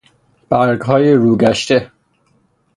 برگ 0.49 0.81
های 0.81 1.13
روگشته 1.13 1.91